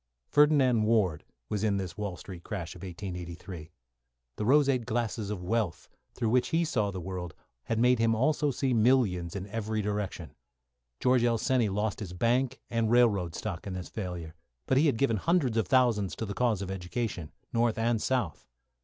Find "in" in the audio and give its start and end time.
1.63-1.77, 9.35-9.45, 13.67-13.73